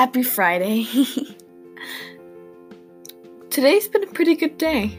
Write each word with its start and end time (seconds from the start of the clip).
Happy 0.00 0.22
Friday. 0.22 0.84
Today's 3.50 3.86
been 3.86 4.04
a 4.04 4.06
pretty 4.06 4.34
good 4.34 4.56
day. 4.56 4.98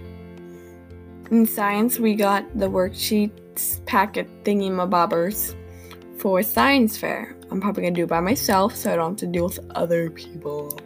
In 1.31 1.47
science, 1.47 1.97
we 1.97 2.13
got 2.13 2.45
the 2.55 2.69
worksheets 2.69 3.83
packet 3.87 4.29
thingy 4.43 4.69
mabobbers 4.69 5.55
for 6.19 6.43
science 6.43 6.99
fair. 6.99 7.35
I'm 7.49 7.59
probably 7.59 7.81
gonna 7.81 7.95
do 7.95 8.03
it 8.03 8.09
by 8.09 8.19
myself 8.19 8.75
so 8.75 8.93
I 8.93 8.95
don't 8.95 9.13
have 9.13 9.17
to 9.21 9.25
deal 9.25 9.45
with 9.45 9.57
other 9.71 10.11
people. 10.11 10.79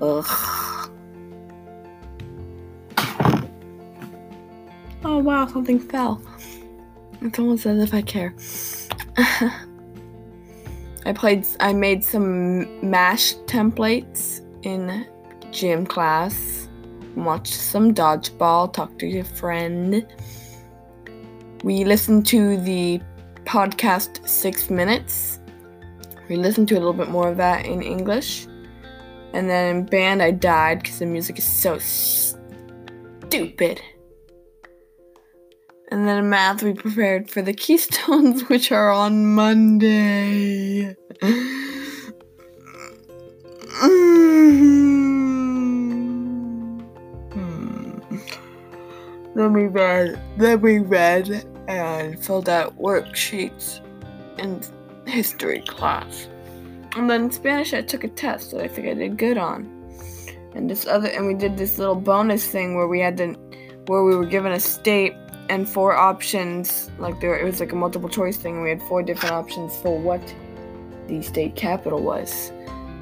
Ugh. 0.00 0.24
Oh 5.04 5.18
wow, 5.18 5.48
something 5.48 5.80
fell. 5.80 6.22
It's 7.22 7.40
almost 7.40 7.66
as 7.66 7.82
if 7.82 7.92
I 7.92 8.02
care. 8.02 8.36
I 11.06 11.12
played 11.12 11.46
I 11.60 11.72
made 11.72 12.02
some 12.02 12.90
mash 12.90 13.34
templates 13.46 14.40
in 14.64 15.06
gym 15.52 15.86
class. 15.86 16.68
Watched 17.14 17.54
some 17.54 17.94
dodgeball, 17.94 18.72
talked 18.72 18.98
to 18.98 19.06
your 19.06 19.22
friend. 19.22 20.04
We 21.62 21.84
listened 21.84 22.26
to 22.26 22.56
the 22.56 23.00
podcast 23.44 24.28
6 24.28 24.68
minutes. 24.68 25.38
We 26.28 26.34
listened 26.34 26.66
to 26.68 26.74
a 26.74 26.80
little 26.80 26.92
bit 26.92 27.08
more 27.08 27.28
of 27.28 27.36
that 27.36 27.66
in 27.66 27.82
English. 27.82 28.48
And 29.32 29.48
then 29.48 29.76
in 29.76 29.86
band 29.86 30.20
I 30.20 30.32
died 30.32 30.82
cuz 30.82 30.98
the 30.98 31.06
music 31.06 31.38
is 31.38 31.44
so 31.44 31.78
stupid. 31.78 33.80
And 35.88 36.08
then 36.08 36.28
math, 36.28 36.62
we 36.62 36.74
prepared 36.74 37.30
for 37.30 37.42
the 37.42 37.52
keystones, 37.52 38.42
which 38.48 38.72
are 38.72 38.90
on 38.90 39.26
Monday. 39.26 40.96
Hmm. 41.22 41.66
then 49.36 49.52
we 49.52 49.66
read, 49.66 50.18
then 50.38 50.60
we 50.62 50.78
read 50.78 51.44
and 51.68 52.18
filled 52.24 52.48
out 52.48 52.76
worksheets 52.78 53.80
in 54.38 54.62
history 55.06 55.60
class. 55.60 56.28
And 56.96 57.10
then 57.10 57.24
in 57.24 57.30
Spanish, 57.30 57.74
I 57.74 57.82
took 57.82 58.02
a 58.04 58.08
test 58.08 58.52
that 58.52 58.62
I 58.62 58.68
think 58.68 58.88
I 58.88 58.94
did 58.94 59.18
good 59.18 59.36
on. 59.36 59.70
And 60.54 60.70
this 60.70 60.86
other, 60.86 61.08
and 61.08 61.26
we 61.26 61.34
did 61.34 61.58
this 61.58 61.76
little 61.76 61.94
bonus 61.94 62.48
thing 62.48 62.76
where 62.76 62.88
we 62.88 62.98
had 63.00 63.18
to, 63.18 63.34
where 63.86 64.02
we 64.02 64.16
were 64.16 64.24
given 64.24 64.52
a 64.52 64.60
state 64.60 65.14
and 65.48 65.68
four 65.68 65.94
options. 65.94 66.90
Like 66.98 67.20
there, 67.20 67.38
it 67.38 67.44
was 67.44 67.60
like 67.60 67.72
a 67.72 67.76
multiple 67.76 68.08
choice 68.08 68.36
thing. 68.36 68.62
We 68.62 68.70
had 68.70 68.82
four 68.82 69.02
different 69.02 69.34
options 69.34 69.76
for 69.76 69.98
what 69.98 70.22
the 71.08 71.22
state 71.22 71.56
capital 71.56 72.00
was. 72.02 72.50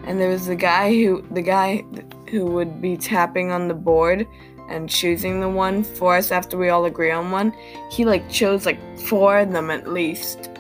And 0.07 0.21
there 0.21 0.29
was 0.29 0.47
the 0.47 0.57
guy 0.57 0.91
who, 0.91 1.25
the 1.31 1.43
guy 1.43 1.85
who 2.31 2.47
would 2.47 2.83
be 2.83 2.97
tapping 2.97 3.51
on 3.51 3.69
the 3.69 3.75
board 3.75 4.27
and 4.69 4.89
choosing 4.89 5.41
the 5.41 5.49
one 5.49 5.85
for 5.85 6.17
us 6.17 6.31
after 6.31 6.57
we 6.57 6.69
all 6.69 6.85
agree 6.85 7.11
on 7.11 7.31
one. 7.31 7.55
He 7.91 8.05
like 8.05 8.29
chose 8.31 8.67
like 8.67 8.79
four 9.01 9.39
of 9.39 9.53
them 9.53 9.71
at 9.71 9.91
least 9.91 10.51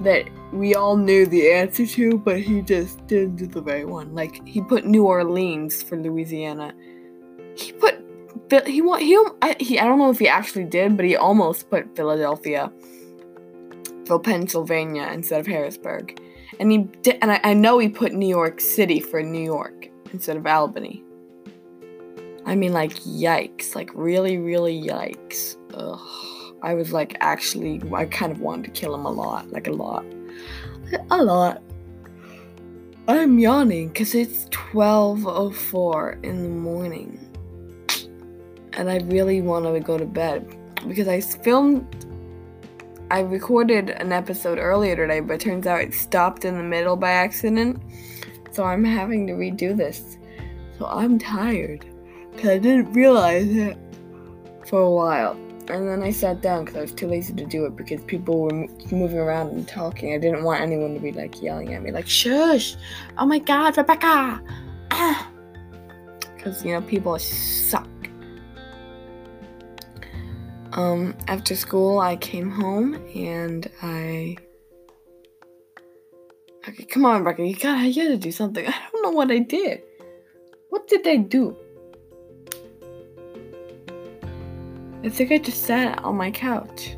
that 0.00 0.28
we 0.52 0.74
all 0.74 0.96
knew 0.96 1.26
the 1.26 1.50
answer 1.50 1.86
to, 1.86 2.18
but 2.18 2.40
he 2.40 2.62
just 2.62 3.04
didn't 3.06 3.36
do 3.36 3.46
the 3.46 3.62
right 3.62 3.86
one. 3.86 4.14
Like 4.14 4.46
he 4.46 4.60
put 4.60 4.86
New 4.86 5.04
Orleans 5.04 5.82
for 5.82 5.96
Louisiana. 5.96 6.72
He 7.56 7.72
put 7.72 7.97
he 8.66 8.80
want 8.80 9.02
he 9.02 9.16
I, 9.42 9.56
he 9.60 9.78
I 9.78 9.84
don't 9.84 9.98
know 9.98 10.10
if 10.10 10.18
he 10.18 10.28
actually 10.28 10.64
did, 10.64 10.96
but 10.96 11.04
he 11.04 11.16
almost 11.16 11.70
put 11.70 11.94
Philadelphia 11.96 12.72
for 14.06 14.18
Pennsylvania 14.18 15.08
instead 15.12 15.40
of 15.40 15.46
Harrisburg, 15.46 16.20
and 16.58 16.72
he 16.72 16.78
did, 17.02 17.18
and 17.20 17.32
I, 17.32 17.40
I 17.44 17.54
know 17.54 17.78
he 17.78 17.88
put 17.88 18.12
New 18.12 18.28
York 18.28 18.60
City 18.60 19.00
for 19.00 19.22
New 19.22 19.42
York 19.42 19.88
instead 20.12 20.36
of 20.36 20.46
Albany. 20.46 21.02
I 22.46 22.54
mean, 22.54 22.72
like 22.72 22.94
yikes, 23.00 23.74
like 23.74 23.90
really, 23.94 24.38
really 24.38 24.80
yikes. 24.80 25.56
Ugh. 25.74 26.00
I 26.62 26.74
was 26.74 26.92
like 26.92 27.16
actually, 27.20 27.80
I 27.94 28.06
kind 28.06 28.32
of 28.32 28.40
wanted 28.40 28.64
to 28.64 28.80
kill 28.80 28.94
him 28.94 29.04
a 29.04 29.10
lot, 29.10 29.50
like 29.50 29.68
a 29.68 29.72
lot, 29.72 30.04
a 31.10 31.22
lot. 31.22 31.62
I'm 33.06 33.38
yawning 33.38 33.88
because 33.88 34.14
it's 34.14 34.46
12:04 34.46 36.24
in 36.24 36.42
the 36.42 36.48
morning 36.48 37.27
and 38.78 38.88
I 38.88 38.98
really 38.98 39.42
want 39.42 39.66
to 39.66 39.80
go 39.80 39.98
to 39.98 40.06
bed 40.06 40.56
because 40.86 41.08
I 41.08 41.20
filmed. 41.20 42.06
I 43.10 43.20
recorded 43.20 43.90
an 43.90 44.12
episode 44.12 44.58
earlier 44.58 44.94
today, 44.94 45.20
but 45.20 45.40
turns 45.40 45.66
out 45.66 45.80
it 45.80 45.94
stopped 45.94 46.44
in 46.44 46.56
the 46.56 46.62
middle 46.62 46.94
by 46.94 47.10
accident. 47.10 47.82
So 48.52 48.64
I'm 48.64 48.84
having 48.84 49.26
to 49.26 49.32
redo 49.32 49.76
this. 49.76 50.18
So 50.78 50.86
I'm 50.86 51.18
tired 51.18 51.86
because 52.30 52.50
I 52.50 52.58
didn't 52.58 52.92
realize 52.92 53.48
it 53.48 53.76
for 54.66 54.80
a 54.80 54.90
while. 54.90 55.32
And 55.68 55.88
then 55.88 56.02
I 56.02 56.12
sat 56.12 56.40
down 56.40 56.64
because 56.64 56.78
I 56.78 56.82
was 56.82 56.92
too 56.92 57.08
lazy 57.08 57.34
to 57.34 57.44
do 57.44 57.66
it 57.66 57.76
because 57.76 58.02
people 58.04 58.42
were 58.42 58.68
moving 58.92 59.18
around 59.18 59.48
and 59.48 59.66
talking. 59.66 60.14
I 60.14 60.18
didn't 60.18 60.44
want 60.44 60.60
anyone 60.60 60.94
to 60.94 61.00
be 61.00 61.12
like 61.12 61.42
yelling 61.42 61.74
at 61.74 61.82
me, 61.82 61.90
like, 61.90 62.08
shush! 62.08 62.76
Oh 63.18 63.26
my 63.26 63.38
god, 63.38 63.76
Rebecca! 63.76 64.40
Ah! 64.92 65.30
Because, 66.36 66.64
you 66.64 66.72
know, 66.72 66.80
people 66.82 67.18
suck. 67.18 67.88
Um, 70.72 71.16
after 71.26 71.56
school, 71.56 71.98
I 71.98 72.16
came 72.16 72.50
home 72.50 72.94
and 73.14 73.70
I. 73.82 74.36
Okay, 76.68 76.84
come 76.84 77.04
on, 77.06 77.24
Rebecca. 77.24 77.46
You 77.46 77.56
gotta, 77.56 77.86
you 77.86 78.02
gotta 78.02 78.16
do 78.18 78.30
something. 78.30 78.66
I 78.66 78.74
don't 78.92 79.02
know 79.02 79.10
what 79.10 79.30
I 79.30 79.38
did. 79.38 79.82
What 80.68 80.86
did 80.88 81.06
I 81.06 81.16
do? 81.16 81.56
I 85.04 85.08
think 85.08 85.32
I 85.32 85.38
just 85.38 85.62
sat 85.62 86.02
on 86.04 86.16
my 86.16 86.30
couch 86.30 86.96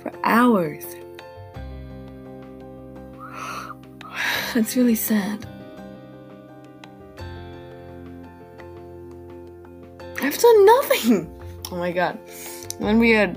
for 0.00 0.12
hours. 0.24 0.84
That's 4.54 4.76
really 4.76 4.94
sad. 4.94 5.46
I've 10.20 10.38
done 10.38 10.66
nothing. 10.66 11.35
Oh 11.72 11.76
my 11.76 11.90
god. 11.90 12.18
Then 12.78 12.98
we 12.98 13.10
had 13.10 13.36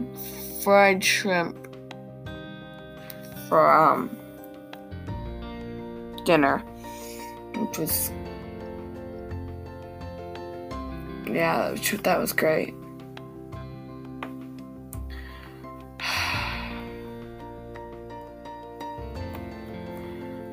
fried 0.63 1.03
shrimp 1.03 1.56
for 3.47 3.72
um 3.72 4.16
dinner, 6.25 6.59
which 7.56 7.79
was 7.79 8.12
yeah, 11.25 11.73
that 12.03 12.19
was 12.19 12.34
great. 12.34 12.73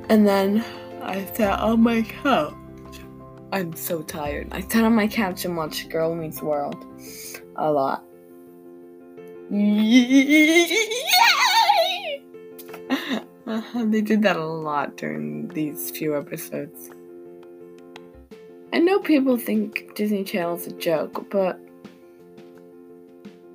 And 0.08 0.24
then 0.24 0.64
I 1.02 1.24
sat 1.34 1.58
on 1.58 1.82
my 1.82 2.02
couch. 2.02 2.54
I'm 3.52 3.76
so 3.76 4.02
tired. 4.02 4.48
I 4.50 4.60
sat 4.60 4.84
on 4.84 4.94
my 4.94 5.06
couch 5.06 5.44
and 5.44 5.56
watched 5.56 5.88
Girl 5.88 6.14
Meets 6.14 6.42
World 6.42 6.84
a 7.56 7.70
lot. 7.70 8.04
they 9.50 9.60
did 14.00 14.22
that 14.22 14.36
a 14.36 14.44
lot 14.44 14.96
during 14.96 15.48
these 15.48 15.90
few 15.92 16.16
episodes. 16.16 16.90
I 18.72 18.78
know 18.78 18.98
people 18.98 19.36
think 19.36 19.94
Disney 19.94 20.24
Channel 20.24 20.56
is 20.56 20.66
a 20.66 20.72
joke, 20.72 21.30
but 21.30 21.60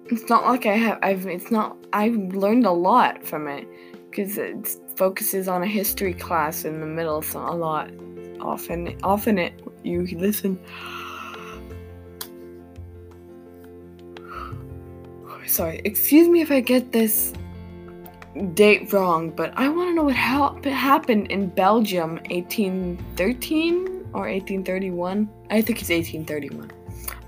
it's 0.05 0.29
not 0.29 0.45
like 0.45 0.65
I 0.65 0.77
have. 0.77 0.99
I've. 1.01 1.25
It's 1.25 1.51
not. 1.51 1.77
I've 1.93 2.15
learned 2.15 2.65
a 2.65 2.71
lot 2.71 3.25
from 3.25 3.47
it 3.47 3.67
because 4.09 4.37
it 4.37 4.77
focuses 4.95 5.47
on 5.47 5.63
a 5.63 5.67
history 5.67 6.13
class 6.13 6.65
in 6.65 6.79
the 6.79 6.85
middle. 6.85 7.21
So 7.21 7.39
a 7.39 7.55
lot. 7.55 7.89
Often, 8.41 8.99
often 9.03 9.37
it 9.37 9.53
you 9.83 10.05
listen. 10.17 10.59
sorry, 15.51 15.81
excuse 15.83 16.29
me 16.29 16.41
if 16.41 16.49
I 16.49 16.61
get 16.61 16.91
this 16.91 17.33
date 18.53 18.93
wrong, 18.93 19.29
but 19.29 19.51
I 19.57 19.67
want 19.67 19.89
to 19.89 19.93
know 19.93 20.03
what 20.03 20.15
ha- 20.15 20.55
happened 20.63 21.29
in 21.29 21.47
Belgium 21.47 22.15
1813 22.29 23.87
or 24.13 24.21
1831. 24.29 25.29
I 25.49 25.61
think 25.61 25.81
it's 25.81 25.89
1831. 25.89 26.71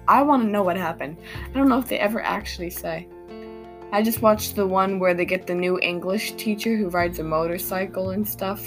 I 0.08 0.22
want 0.22 0.44
to 0.44 0.50
know 0.50 0.64
what 0.64 0.78
happened. 0.78 1.18
I 1.54 1.58
don't 1.58 1.70
know 1.70 1.80
if 1.80 1.88
they 1.88 2.00
ever 2.00 2.22
actually 2.22 2.70
say. 2.70 3.08
I 3.92 4.02
just 4.02 4.22
watched 4.22 4.56
the 4.56 4.66
one 4.66 5.00
where 5.00 5.14
they 5.14 5.26
get 5.26 5.46
the 5.46 5.54
new 5.54 5.80
English 5.80 6.32
teacher 6.34 6.76
who 6.76 6.90
rides 6.90 7.20
a 7.20 7.24
motorcycle 7.24 8.12
and 8.12 8.28
stuff. 8.28 8.66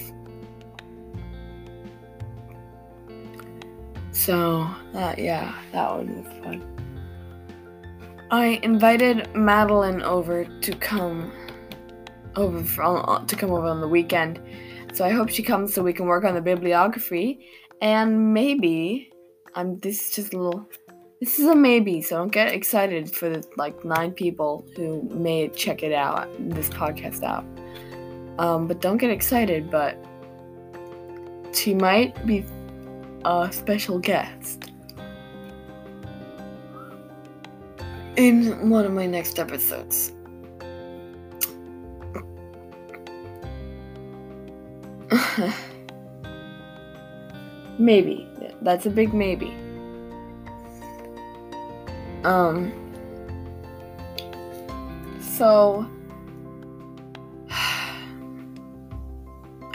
So, 4.16 4.66
uh, 4.94 5.14
yeah, 5.18 5.54
that 5.72 5.94
one 5.94 6.24
was 6.24 6.42
fun. 6.42 6.62
I 8.30 8.58
invited 8.62 9.32
Madeline 9.36 10.00
over 10.02 10.46
to 10.46 10.72
come 10.76 11.30
over 12.34 12.64
from, 12.64 13.26
to 13.26 13.36
come 13.36 13.50
over 13.50 13.66
on 13.66 13.80
the 13.82 13.88
weekend 13.88 14.40
So 14.94 15.04
I 15.04 15.10
hope 15.10 15.28
she 15.28 15.42
comes 15.42 15.74
so 15.74 15.82
we 15.82 15.92
can 15.92 16.06
work 16.06 16.24
on 16.24 16.34
the 16.34 16.40
bibliography. 16.40 17.46
And 17.82 18.32
maybe 18.32 19.12
I'm 19.54 19.78
this 19.80 20.08
is 20.08 20.14
just 20.16 20.32
a 20.32 20.38
little 20.38 20.66
this 21.20 21.38
is 21.38 21.46
a 21.46 21.54
maybe, 21.54 22.00
so 22.00 22.16
don't 22.16 22.32
get 22.32 22.52
excited 22.52 23.14
for 23.14 23.28
the 23.28 23.44
like 23.58 23.84
nine 23.84 24.12
people 24.12 24.66
who 24.76 25.02
may 25.12 25.48
check 25.48 25.82
it 25.82 25.92
out, 25.92 26.26
this 26.38 26.70
podcast 26.70 27.22
out. 27.22 27.44
Um, 28.38 28.66
but 28.66 28.80
don't 28.80 28.96
get 28.96 29.10
excited, 29.10 29.70
but 29.70 30.02
she 31.52 31.74
might 31.74 32.26
be 32.26 32.44
a 33.26 33.50
special 33.50 33.98
guest 33.98 34.70
in 38.16 38.70
one 38.70 38.84
of 38.84 38.92
my 38.92 39.04
next 39.04 39.40
episodes. 39.40 40.12
maybe. 47.78 48.28
That's 48.62 48.86
a 48.86 48.90
big 48.90 49.12
maybe. 49.12 49.52
Um 52.22 52.72
so 55.20 55.90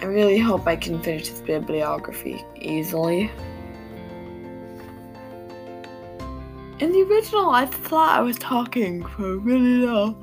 I 0.01 0.06
really 0.06 0.39
hope 0.39 0.65
I 0.65 0.75
can 0.75 1.00
finish 1.03 1.30
this 1.30 1.42
bibliography 1.42 2.44
easily. 2.56 3.30
In 6.80 6.92
the 6.92 7.03
original, 7.03 7.51
I 7.51 7.68
thought 7.68 8.18
I 8.18 8.21
was 8.21 8.39
talking 8.39 9.06
for 9.06 9.33
a 9.33 9.38
really 9.38 9.86
long, 9.86 10.15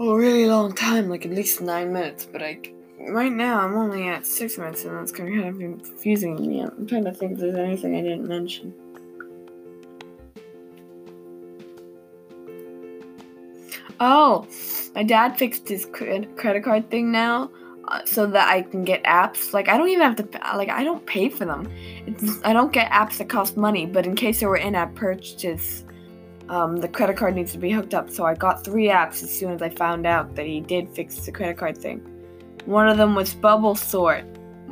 a 0.00 0.16
really 0.16 0.46
long 0.46 0.74
time, 0.74 1.08
like 1.08 1.24
at 1.24 1.30
least 1.30 1.60
nine 1.60 1.92
minutes. 1.92 2.26
But 2.26 2.42
I, 2.42 2.58
right 3.08 3.30
now, 3.30 3.60
I'm 3.60 3.76
only 3.76 4.08
at 4.08 4.26
six 4.26 4.58
minutes, 4.58 4.84
and 4.84 4.96
that's 4.96 5.12
kind 5.12 5.44
of 5.44 5.56
confusing 5.56 6.34
me. 6.34 6.62
I'm 6.62 6.88
trying 6.88 7.04
to 7.04 7.12
think 7.12 7.34
if 7.34 7.38
there's 7.38 7.54
anything 7.54 7.94
I 7.94 8.00
didn't 8.00 8.26
mention. 8.26 8.74
Oh, 14.00 14.46
my 14.94 15.02
dad 15.02 15.36
fixed 15.38 15.68
his 15.68 15.84
credit 15.84 16.64
card 16.64 16.90
thing 16.90 17.12
now 17.12 17.50
uh, 17.88 18.00
so 18.06 18.26
that 18.26 18.48
I 18.48 18.62
can 18.62 18.82
get 18.82 19.04
apps. 19.04 19.52
Like 19.52 19.68
I 19.68 19.76
don't 19.76 19.88
even 19.88 20.02
have 20.02 20.16
to 20.16 20.56
like 20.56 20.70
I 20.70 20.82
don't 20.84 21.04
pay 21.04 21.28
for 21.28 21.44
them. 21.44 21.70
It's, 22.06 22.42
I 22.42 22.54
don't 22.54 22.72
get 22.72 22.90
apps 22.90 23.18
that 23.18 23.28
cost 23.28 23.58
money, 23.58 23.84
but 23.84 24.06
in 24.06 24.16
case 24.16 24.40
there 24.40 24.48
were 24.48 24.56
in-app 24.56 24.94
purchases, 24.94 25.84
um, 26.48 26.78
the 26.78 26.88
credit 26.88 27.18
card 27.18 27.34
needs 27.34 27.52
to 27.52 27.58
be 27.58 27.70
hooked 27.70 27.92
up. 27.92 28.08
So 28.08 28.24
I 28.24 28.34
got 28.34 28.64
three 28.64 28.88
apps 28.88 29.22
as 29.22 29.38
soon 29.38 29.52
as 29.52 29.60
I 29.60 29.68
found 29.68 30.06
out 30.06 30.34
that 30.34 30.46
he 30.46 30.60
did 30.60 30.88
fix 30.88 31.16
the 31.26 31.32
credit 31.32 31.58
card 31.58 31.76
thing. 31.76 31.98
One 32.64 32.88
of 32.88 32.96
them 32.96 33.14
was 33.14 33.34
Bubble 33.34 33.74
Sort. 33.74 34.24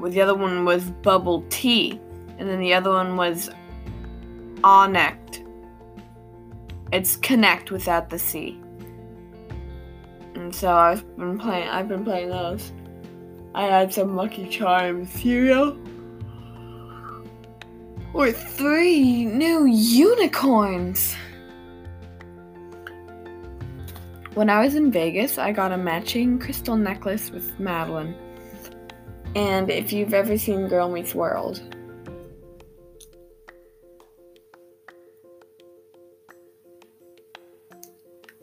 The 0.03 0.21
other 0.23 0.35
one 0.35 0.65
was 0.65 0.85
Bubble 1.03 1.45
Tea, 1.51 2.01
and 2.39 2.49
then 2.49 2.61
the 2.61 2.73
other 2.73 2.91
one 2.91 3.17
was 3.17 3.51
Onnect. 4.63 5.45
It's 6.93 7.17
Connect 7.17 7.71
without 7.71 8.09
the 8.09 8.19
C. 8.19 8.59
So 10.53 10.73
I've 10.73 11.05
been 11.17 11.39
playing. 11.39 11.69
I've 11.69 11.89
been 11.89 12.05
playing 12.05 12.31
those. 12.31 12.73
I 13.55 13.65
had 13.65 13.93
some 13.93 14.17
Lucky 14.17 14.49
Charms 14.49 15.11
cereal. 15.11 15.77
with 18.13 18.43
three 18.43 19.25
new 19.25 19.67
unicorns. 19.67 21.15
When 24.35 24.49
I 24.49 24.65
was 24.65 24.75
in 24.75 24.91
Vegas, 24.91 25.39
I 25.39 25.53
got 25.53 25.73
a 25.73 25.77
matching 25.77 26.39
crystal 26.39 26.77
necklace 26.77 27.31
with 27.31 27.59
Madeline. 27.61 28.15
And 29.35 29.71
if 29.71 29.93
you've 29.93 30.15
ever 30.15 30.39
seen 30.39 30.69
Girl 30.69 30.89
Meets 30.89 31.15
World, 31.15 31.61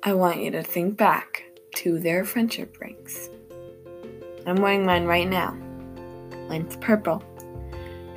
I 0.03 0.13
want 0.13 0.41
you 0.41 0.51
to 0.51 0.61
think 0.61 0.97
back 0.97 1.43
to 1.75 1.99
their 1.99 2.25
friendship 2.25 2.79
rings. 2.79 3.29
I'm 4.45 4.57
wearing 4.57 4.85
mine 4.85 5.05
right 5.05 5.27
now. 5.27 5.51
Mine's 6.49 6.75
purple. 6.77 7.23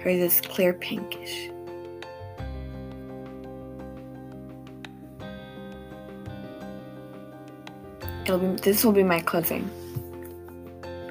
Hers 0.01 0.21
is 0.21 0.41
clear 0.41 0.73
pinkish. 0.73 1.51
It'll 8.25 8.39
be, 8.39 8.61
this 8.61 8.85
will 8.85 8.93
be 8.93 9.03
my 9.03 9.21
closing. 9.21 9.71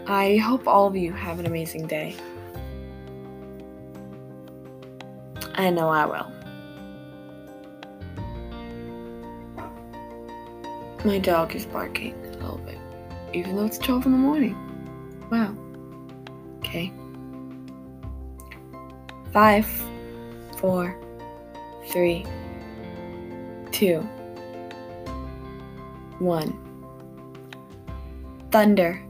I 0.07 0.37
hope 0.37 0.67
all 0.67 0.87
of 0.87 0.95
you 0.95 1.11
have 1.13 1.39
an 1.39 1.47
amazing 1.47 1.87
day. 1.87 2.15
I 5.55 5.71
know 5.71 5.89
I 5.89 6.05
will. 6.05 6.36
My 11.07 11.19
dog 11.19 11.55
is 11.55 11.65
barking 11.65 12.13
a 12.25 12.31
little 12.31 12.57
bit, 12.65 12.77
even 13.33 13.55
though 13.55 13.63
it's 13.63 13.77
12 13.77 14.07
in 14.07 14.11
the 14.11 14.17
morning. 14.17 14.57
Wow. 15.31 15.55
Okay. 16.57 16.91
Five, 19.31 19.65
four, 20.57 20.99
three, 21.87 22.25
two, 23.71 24.01
one. 26.19 26.51
Thunder. 28.51 29.01